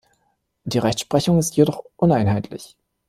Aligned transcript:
Die 0.63 0.79
Rechtsprechung 0.79 1.37
ist 1.37 1.57
jedoch 1.57 1.83
uneinheitlich. 1.95 2.75